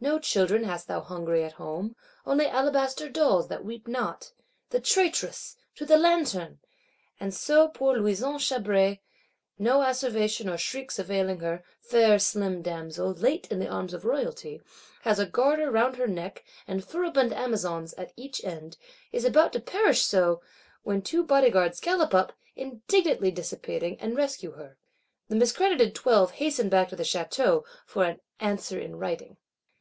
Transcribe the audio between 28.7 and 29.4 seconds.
in writing."